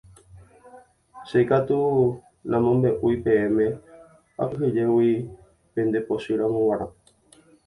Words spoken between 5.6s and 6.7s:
pendepochýramo